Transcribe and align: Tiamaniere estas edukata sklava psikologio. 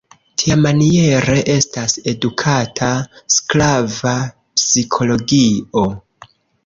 Tiamaniere 0.43 1.35
estas 1.55 1.93
edukata 2.13 2.89
sklava 3.37 4.15
psikologio. 4.61 5.89